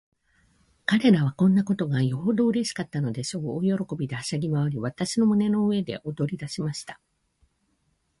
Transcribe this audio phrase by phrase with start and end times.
[0.87, 3.55] 彼等はこんなことがよほどうれしかったのでしょう。
[3.57, 6.99] 大喜びで、はしゃぎまわり、私の胸の上で踊りだしました。